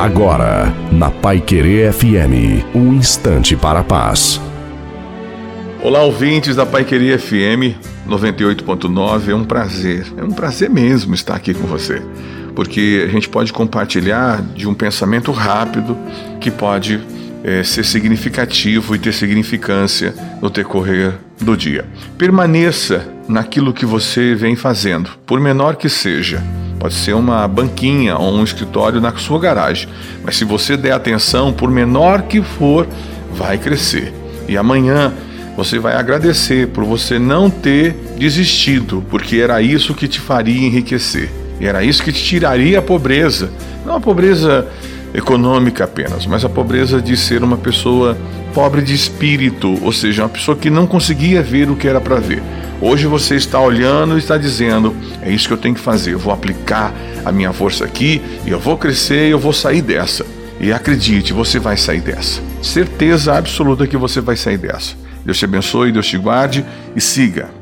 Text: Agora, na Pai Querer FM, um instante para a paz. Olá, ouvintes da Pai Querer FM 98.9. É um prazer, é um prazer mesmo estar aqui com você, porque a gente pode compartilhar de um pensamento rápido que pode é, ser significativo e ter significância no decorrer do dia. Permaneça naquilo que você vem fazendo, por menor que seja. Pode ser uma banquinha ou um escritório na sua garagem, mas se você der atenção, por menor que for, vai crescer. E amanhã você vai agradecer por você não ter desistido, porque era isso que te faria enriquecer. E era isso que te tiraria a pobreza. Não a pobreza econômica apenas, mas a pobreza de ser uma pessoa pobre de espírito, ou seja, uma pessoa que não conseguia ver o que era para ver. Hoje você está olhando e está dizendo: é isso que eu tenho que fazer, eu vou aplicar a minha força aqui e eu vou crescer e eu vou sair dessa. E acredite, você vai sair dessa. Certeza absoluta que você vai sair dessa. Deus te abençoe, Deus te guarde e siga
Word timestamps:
Agora, 0.00 0.74
na 0.90 1.10
Pai 1.10 1.42
Querer 1.42 1.92
FM, 1.92 2.64
um 2.74 2.94
instante 2.94 3.54
para 3.54 3.80
a 3.80 3.84
paz. 3.84 4.40
Olá, 5.82 6.02
ouvintes 6.02 6.56
da 6.56 6.64
Pai 6.64 6.86
Querer 6.86 7.18
FM 7.18 7.76
98.9. 8.08 9.28
É 9.28 9.34
um 9.34 9.44
prazer, 9.44 10.06
é 10.16 10.24
um 10.24 10.30
prazer 10.30 10.70
mesmo 10.70 11.12
estar 11.12 11.34
aqui 11.34 11.52
com 11.52 11.66
você, 11.66 12.00
porque 12.56 13.04
a 13.06 13.12
gente 13.12 13.28
pode 13.28 13.52
compartilhar 13.52 14.40
de 14.40 14.66
um 14.66 14.72
pensamento 14.72 15.32
rápido 15.32 15.94
que 16.40 16.50
pode 16.50 16.98
é, 17.42 17.62
ser 17.62 17.84
significativo 17.84 18.94
e 18.94 18.98
ter 18.98 19.12
significância 19.12 20.14
no 20.40 20.50
decorrer 20.50 21.14
do 21.40 21.56
dia. 21.56 21.84
Permaneça 22.18 23.06
naquilo 23.28 23.72
que 23.72 23.86
você 23.86 24.34
vem 24.34 24.56
fazendo, 24.56 25.10
por 25.26 25.40
menor 25.40 25.76
que 25.76 25.88
seja. 25.88 26.42
Pode 26.78 26.94
ser 26.94 27.14
uma 27.14 27.46
banquinha 27.46 28.16
ou 28.16 28.32
um 28.32 28.44
escritório 28.44 29.00
na 29.00 29.14
sua 29.16 29.38
garagem, 29.38 29.88
mas 30.24 30.36
se 30.36 30.44
você 30.44 30.76
der 30.76 30.92
atenção, 30.92 31.52
por 31.52 31.70
menor 31.70 32.22
que 32.22 32.42
for, 32.42 32.86
vai 33.32 33.58
crescer. 33.58 34.12
E 34.48 34.56
amanhã 34.56 35.12
você 35.56 35.78
vai 35.78 35.94
agradecer 35.94 36.68
por 36.68 36.84
você 36.84 37.18
não 37.18 37.50
ter 37.50 37.94
desistido, 38.18 39.04
porque 39.10 39.36
era 39.36 39.60
isso 39.60 39.94
que 39.94 40.08
te 40.08 40.18
faria 40.18 40.66
enriquecer. 40.66 41.30
E 41.60 41.66
era 41.66 41.84
isso 41.84 42.02
que 42.02 42.12
te 42.12 42.24
tiraria 42.24 42.78
a 42.78 42.82
pobreza. 42.82 43.50
Não 43.84 43.96
a 43.96 44.00
pobreza 44.00 44.66
econômica 45.14 45.84
apenas, 45.84 46.26
mas 46.26 46.44
a 46.44 46.48
pobreza 46.48 47.00
de 47.00 47.16
ser 47.16 47.42
uma 47.42 47.56
pessoa 47.56 48.16
pobre 48.54 48.82
de 48.82 48.94
espírito, 48.94 49.78
ou 49.82 49.92
seja, 49.92 50.22
uma 50.22 50.28
pessoa 50.28 50.56
que 50.56 50.70
não 50.70 50.86
conseguia 50.86 51.42
ver 51.42 51.70
o 51.70 51.76
que 51.76 51.88
era 51.88 52.00
para 52.00 52.16
ver. 52.16 52.42
Hoje 52.80 53.06
você 53.06 53.34
está 53.34 53.60
olhando 53.60 54.16
e 54.16 54.18
está 54.18 54.36
dizendo: 54.36 54.94
é 55.22 55.30
isso 55.30 55.48
que 55.48 55.54
eu 55.54 55.58
tenho 55.58 55.74
que 55.74 55.80
fazer, 55.80 56.12
eu 56.12 56.18
vou 56.18 56.32
aplicar 56.32 56.92
a 57.24 57.30
minha 57.30 57.52
força 57.52 57.84
aqui 57.84 58.22
e 58.46 58.50
eu 58.50 58.58
vou 58.58 58.76
crescer 58.76 59.28
e 59.28 59.30
eu 59.30 59.38
vou 59.38 59.52
sair 59.52 59.82
dessa. 59.82 60.24
E 60.58 60.72
acredite, 60.72 61.32
você 61.32 61.58
vai 61.58 61.76
sair 61.76 62.00
dessa. 62.00 62.40
Certeza 62.62 63.34
absoluta 63.36 63.86
que 63.86 63.96
você 63.96 64.20
vai 64.20 64.36
sair 64.36 64.58
dessa. 64.58 64.94
Deus 65.24 65.38
te 65.38 65.44
abençoe, 65.44 65.92
Deus 65.92 66.06
te 66.06 66.18
guarde 66.18 66.64
e 66.94 67.00
siga 67.00 67.59